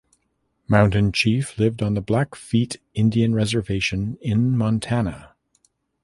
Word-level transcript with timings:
Mountain 0.67 1.11
Chief 1.11 1.55
lived 1.59 1.83
on 1.83 1.93
the 1.93 2.01
Blackfeet 2.01 2.81
Indian 2.95 3.35
Reservation 3.35 4.17
in 4.19 4.57
Montana. 4.57 5.35